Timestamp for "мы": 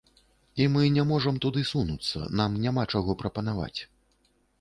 0.77-0.85